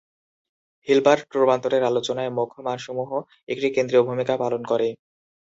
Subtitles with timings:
[0.87, 3.09] Hilbert রূপান্তরের আলোচনায় মুখ্য মানসমূহ
[3.49, 4.87] একটি কেন্দ্রীয় ভূমিকা পালন করে।